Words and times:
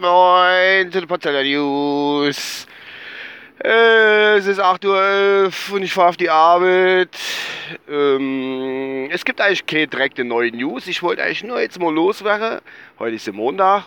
Moin 0.00 0.90
zu 0.90 0.98
den 0.98 1.06
Potsdamer 1.06 1.44
News. 1.44 2.66
Es 3.60 4.46
ist 4.48 4.58
8.11 4.58 4.86
Uhr 4.86 5.52
und 5.76 5.84
ich 5.84 5.92
fahre 5.92 6.08
auf 6.08 6.16
die 6.16 6.28
Arbeit. 6.28 7.16
Ähm, 7.88 9.08
es 9.12 9.24
gibt 9.24 9.40
eigentlich 9.40 9.64
keine 9.64 9.86
direkte 9.86 10.24
neue 10.24 10.50
News. 10.50 10.88
Ich 10.88 11.00
wollte 11.00 11.22
eigentlich 11.22 11.44
nur 11.44 11.60
jetzt 11.60 11.78
mal 11.78 11.94
loswerden. 11.94 12.60
Heute 12.98 13.14
ist 13.14 13.28
der 13.28 13.34
Montag. 13.34 13.84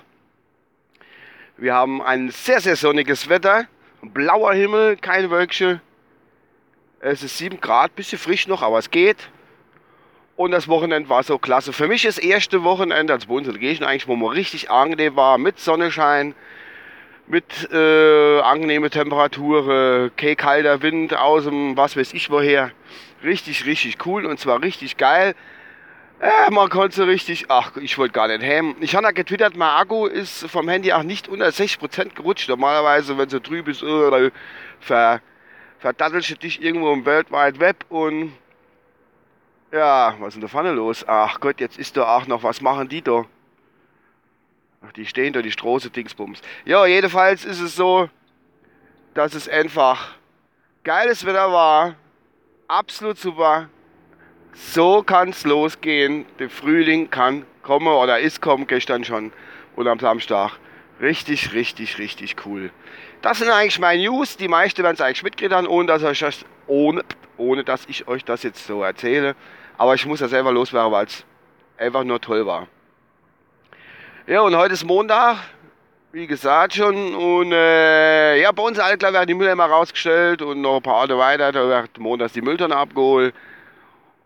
Wir 1.58 1.74
haben 1.74 2.02
ein 2.02 2.30
sehr, 2.30 2.62
sehr 2.62 2.78
sonniges 2.78 3.28
Wetter. 3.28 3.66
Blauer 4.02 4.54
Himmel, 4.54 4.96
keine 4.96 5.30
Wölkchen. 5.30 5.82
Es 7.04 7.24
ist 7.24 7.40
7 7.40 7.60
Grad, 7.60 7.96
bisschen 7.96 8.20
frisch 8.20 8.48
noch, 8.48 8.62
aber 8.62 8.78
es 8.78 8.92
geht. 8.92 9.18
Und 10.36 10.52
das 10.52 10.68
Wochenende 10.68 11.10
war 11.10 11.24
so 11.24 11.40
klasse. 11.40 11.74
Für 11.74 11.88
mich 11.88 12.04
das 12.04 12.20
erste 12.20 12.64
Wochenende 12.64 13.12
als 13.12 13.26
Bund 13.26 13.52
Gegend 13.60 13.88
eigentlich, 13.88 14.08
wo 14.08 14.16
man 14.16 14.30
richtig 14.30 14.70
angenehm 14.70 15.16
war, 15.16 15.40
mit 15.40 15.60
Sonnenschein, 15.60 16.36
mit 17.26 17.70
äh, 17.74 18.40
angenehme 18.42 18.92
Temperaturen, 18.92 20.12
kein 20.16 20.38
kalter 20.38 20.84
Wind 20.84 21.16
aus 21.16 21.46
dem 21.46 21.76
was 21.76 21.98
weiß 21.98 22.14
ich 22.14 22.30
woher. 22.30 22.70
Richtig, 23.24 23.66
richtig 23.66 24.06
cool 24.06 24.28
und 24.28 24.40
zwar 24.40 24.62
richtig 24.62 24.98
geil. 24.98 25.34
Äh, 26.20 26.52
man 26.52 26.70
konnte 26.70 27.08
richtig, 27.08 27.46
ach, 27.48 27.78
ich 27.78 27.98
wollte 27.98 28.14
gar 28.14 28.28
nicht 28.28 28.44
hemmen. 28.44 28.76
Ich 28.80 28.96
habe 28.96 29.06
ja 29.06 29.12
getwittert, 29.12 29.58
mein 29.58 29.70
Akku 29.70 30.06
ist 30.06 30.48
vom 30.52 30.70
Handy 30.70 30.94
auch 30.94 31.02
nicht 31.02 31.28
unter 31.28 31.48
60% 31.48 32.14
gerutscht. 32.14 32.48
Normalerweise, 32.48 33.18
wenn 33.18 33.28
so 33.28 33.40
trüb 33.40 33.68
ist, 33.70 33.82
äh, 33.82 34.30
ver 34.80 35.20
verdattelst 35.82 36.44
dich 36.44 36.62
irgendwo 36.62 36.94
im 36.94 37.06
World 37.06 37.32
Wide 37.32 37.60
Web 37.60 37.86
und 37.90 38.32
ja, 39.72 40.16
was 40.20 40.30
ist 40.30 40.34
denn 40.36 40.42
da 40.42 40.48
vorne 40.48 40.72
los? 40.72 41.04
Ach 41.08 41.40
Gott, 41.40 41.60
jetzt 41.60 41.80
ist 41.80 41.98
da 41.98 42.16
auch 42.18 42.28
noch, 42.28 42.44
was 42.44 42.62
machen 42.62 42.88
die 42.88 43.02
da? 43.02 43.26
Ach, 44.86 44.92
die 44.94 45.06
stehen 45.06 45.34
da, 45.34 45.42
die 45.42 45.52
Straße 45.52 45.90
Dingsbums. 45.90 46.42
Ja, 46.66 46.86
jedenfalls 46.86 47.46
ist 47.46 47.60
es 47.60 47.76
so, 47.76 48.10
dass 49.14 49.34
es 49.34 49.50
einfach 49.50 50.16
geiles 50.84 51.26
Wetter 51.26 51.52
war. 51.52 51.96
Absolut 52.68 53.18
super. 53.18 53.70
So 54.54 55.02
kann 55.02 55.30
es 55.30 55.46
losgehen. 55.46 56.26
Der 56.40 56.50
Frühling 56.50 57.10
kann 57.10 57.46
kommen 57.64 57.88
oder 57.88 58.20
ist 58.20 58.42
kommen 58.42 58.68
gestern 58.68 59.04
schon 59.04 59.32
oder 59.76 59.92
am 59.92 60.00
Samstag. 60.00 60.52
Richtig, 61.02 61.54
richtig, 61.54 61.98
richtig 61.98 62.36
cool. 62.46 62.70
Das 63.24 63.40
sind 63.40 63.50
eigentlich 63.50 63.80
meine 63.80 64.04
News. 64.04 64.38
Die 64.38 64.48
meisten 64.48 64.84
werden 64.84 64.94
es 64.94 65.02
eigentlich 65.02 65.24
mitgekriegt 65.24 65.68
ohne 65.68 65.88
dass, 65.88 66.04
ich 66.04 66.20
das, 66.20 66.46
ohne, 66.68 67.04
ohne 67.38 67.64
dass 67.64 67.88
ich 67.88 68.08
euch 68.08 68.24
das 68.24 68.44
jetzt 68.44 68.68
so 68.68 68.84
erzähle. 68.84 69.36
Aber 69.80 69.96
ich 69.96 70.06
muss 70.06 70.20
ja 70.20 70.28
selber 70.28 70.52
loswerden, 70.52 70.92
weil 70.92 71.08
es 71.08 71.26
einfach 71.78 72.04
nur 72.04 72.22
toll 72.22 72.46
war. 72.46 72.68
Ja, 74.28 74.42
und 74.42 74.56
heute 74.56 74.76
ist 74.76 74.84
Montag, 74.84 75.38
wie 76.12 76.28
gesagt 76.28 76.76
schon. 76.76 77.16
Und 77.16 77.52
äh, 77.52 78.40
ja, 78.40 78.52
bei 78.52 78.62
uns 78.62 78.78
alle 78.78 79.00
klar 79.00 79.12
werden 79.12 79.28
die 79.28 79.34
Mülleimer 79.34 79.66
rausgestellt 79.66 80.44
und 80.44 80.62
noch 80.62 80.76
ein 80.76 80.84
paar 80.84 80.98
Orte 80.98 81.18
weiter. 81.18 81.52
Da 81.52 81.68
wird 81.68 81.98
montags 81.98 82.34
die 82.34 82.42
Mülltonne 82.42 82.76
abgeholt. 82.76 83.34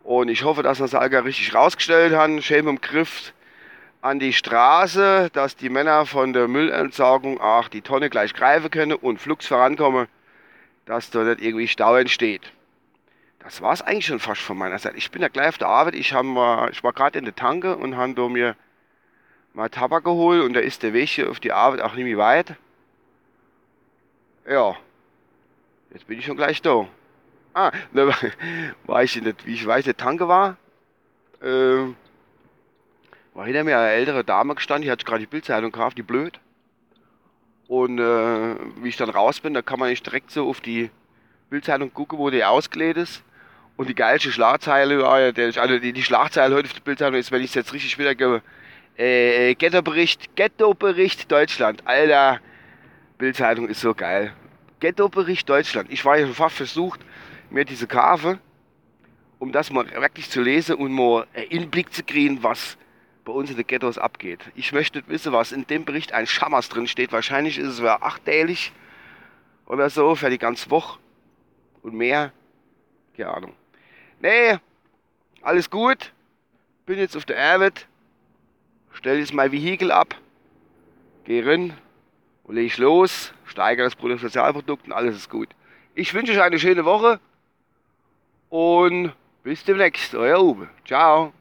Und 0.03 0.27
ich 0.27 0.43
hoffe, 0.43 0.61
dass 0.61 0.79
wir 0.79 0.87
das 0.87 0.93
Alger 0.93 1.23
richtig 1.23 1.55
rausgestellt 1.55 2.13
haben. 2.13 2.41
Schön 2.41 2.67
im 2.67 2.81
Griff 2.81 3.31
an 4.05 4.19
die 4.19 4.33
Straße, 4.33 5.31
dass 5.33 5.55
die 5.55 5.69
Männer 5.69 6.05
von 6.05 6.31
der 6.31 6.47
Müllentsorgung 6.47 7.41
auch 7.41 7.67
die 7.67 7.81
Tonne 7.81 8.11
gleich 8.11 8.35
greifen 8.35 8.69
können 8.69 8.93
und 8.93 9.19
flugs 9.19 9.47
vorankommen, 9.47 10.07
dass 10.85 11.09
da 11.09 11.23
nicht 11.23 11.41
irgendwie 11.41 11.67
Stau 11.67 11.95
entsteht. 11.95 12.51
Das 13.39 13.63
war 13.63 13.73
es 13.73 13.81
eigentlich 13.81 14.05
schon 14.05 14.19
fast 14.19 14.41
von 14.41 14.59
meiner 14.59 14.77
Seite. 14.77 14.95
Ich 14.95 15.09
bin 15.09 15.23
ja 15.23 15.27
gleich 15.27 15.47
auf 15.47 15.57
der 15.57 15.69
Arbeit. 15.69 15.95
Ich, 15.95 16.13
mal, 16.13 16.69
ich 16.71 16.83
war 16.83 16.93
gerade 16.93 17.17
in 17.17 17.25
der 17.25 17.35
Tanke 17.35 17.75
und 17.77 17.97
habe 17.97 18.29
mir 18.29 18.55
mal 19.53 19.69
Tabak 19.69 20.03
geholt 20.03 20.43
und 20.43 20.53
da 20.53 20.59
ist 20.59 20.83
der 20.83 20.93
Weg 20.93 21.09
hier 21.09 21.31
auf 21.31 21.39
die 21.39 21.51
Arbeit 21.51 21.81
auch 21.81 21.95
nicht 21.95 22.05
mehr 22.05 22.17
weit. 22.17 22.53
Ja, 24.47 24.75
jetzt 25.91 26.05
bin 26.05 26.19
ich 26.19 26.25
schon 26.25 26.37
gleich 26.37 26.61
da. 26.61 26.87
Ah, 27.55 27.71
da 27.93 28.13
war 28.85 29.03
ich 29.03 29.17
in 29.17 29.23
der, 29.23 29.33
wie 29.45 29.55
ich 29.55 29.65
weiß, 29.65 29.83
der 29.83 29.97
Tanke 29.97 30.27
war. 30.27 30.57
Äh, 31.41 31.87
war 33.35 33.45
hinter 33.45 33.65
mir 33.65 33.77
eine 33.77 33.91
ältere 33.91 34.23
Dame 34.23 34.55
gestanden, 34.55 34.85
die 34.85 34.91
hat 34.91 35.05
gerade 35.05 35.19
die 35.19 35.27
Bildzeitung 35.27 35.71
gekauft, 35.71 35.97
die 35.97 36.03
blöd. 36.03 36.39
Und 37.67 37.99
äh, 37.99 38.55
wie 38.81 38.89
ich 38.89 38.97
dann 38.97 39.09
raus 39.09 39.41
bin, 39.41 39.53
da 39.53 39.61
kann 39.61 39.77
man 39.77 39.89
nicht 39.89 40.05
direkt 40.05 40.31
so 40.31 40.47
auf 40.49 40.61
die 40.61 40.89
Bildzeitung 41.49 41.93
gucken, 41.93 42.17
wo 42.17 42.29
die 42.29 42.43
ausgelegt 42.43 42.97
ist. 42.97 43.23
Und 43.75 43.89
die 43.89 43.95
geilste 43.95 44.31
Schlagzeile 44.31 45.05
also 45.05 45.79
die, 45.79 45.91
die 45.91 46.03
Schlagzeile 46.03 46.55
heute 46.55 46.67
auf 46.67 46.73
der 46.73 46.81
Bildzeitung 46.81 47.15
ist, 47.15 47.31
wenn 47.31 47.41
ich 47.41 47.49
es 47.49 47.55
jetzt 47.55 47.73
richtig 47.73 47.97
wiedergebe, 47.97 48.41
äh, 48.95 49.53
Ghetto-Bericht, 49.55 50.33
Ghetto-Bericht 50.37 51.29
Deutschland. 51.29 51.85
Alter, 51.85 52.39
Bildzeitung 53.17 53.67
ist 53.67 53.81
so 53.81 53.93
geil. 53.93 54.31
Ghetto-Bericht 54.79 55.49
Deutschland. 55.49 55.91
Ich 55.91 56.05
war 56.05 56.17
ja 56.17 56.25
schon 56.25 56.35
fast 56.35 56.55
versucht, 56.55 57.01
mir 57.49 57.65
diese 57.65 57.87
Karte, 57.87 58.39
um 59.39 59.51
das 59.51 59.71
mal 59.71 59.91
wirklich 59.91 60.29
zu 60.29 60.41
lesen 60.41 60.75
und 60.75 60.93
mal 60.93 61.27
einen 61.51 61.69
Blick 61.69 61.91
zu 61.91 62.03
kriegen, 62.03 62.41
was 62.41 62.77
bei 63.25 63.33
uns 63.33 63.49
in 63.49 63.57
den 63.57 63.67
Ghettos 63.67 63.97
abgeht. 63.97 64.39
Ich 64.55 64.71
möchte 64.71 64.99
nicht 64.99 65.09
wissen, 65.09 65.33
was 65.33 65.51
in 65.51 65.67
dem 65.67 65.83
Bericht 65.83 66.13
ein 66.13 66.27
Schammers 66.27 66.69
drin 66.69 66.87
steht. 66.87 67.11
Wahrscheinlich 67.11 67.57
ist 67.57 67.67
es 67.67 67.79
ja 67.79 68.01
achteilig 68.01 68.71
oder 69.65 69.89
so 69.89 70.15
für 70.15 70.29
die 70.29 70.37
ganze 70.37 70.69
Woche 70.69 70.99
und 71.81 71.95
mehr. 71.95 72.31
Keine 73.17 73.33
Ahnung. 73.33 73.53
Nee, 74.21 74.57
alles 75.41 75.69
gut. 75.69 76.13
Bin 76.85 76.99
jetzt 76.99 77.17
auf 77.17 77.25
der 77.25 77.39
Arbeit. 77.41 77.87
Stell 78.93 79.19
jetzt 79.19 79.33
mein 79.33 79.51
Vehikel 79.51 79.91
ab. 79.91 80.15
Geh 81.25 81.41
rein 81.41 81.73
und 82.43 82.55
leg 82.55 82.77
los. 82.77 83.33
Steigere 83.45 83.85
das 83.85 83.95
Bruttosozialprodukt 83.95 84.85
und 84.85 84.93
alles 84.93 85.15
ist 85.15 85.29
gut. 85.29 85.49
Ich 85.95 86.13
wünsche 86.13 86.31
euch 86.31 86.41
eine 86.41 86.59
schöne 86.59 86.85
Woche 86.85 87.19
und 88.49 89.13
bis 89.43 89.63
demnächst. 89.63 90.13
Euer 90.13 90.41
Uwe. 90.41 90.69
Ciao. 90.85 91.33